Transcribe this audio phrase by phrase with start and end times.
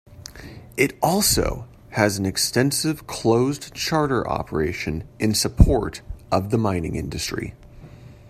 [0.77, 7.53] It also has an extensive closed charter operation in support of the mining industry.